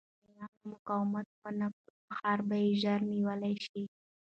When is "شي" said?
3.65-3.81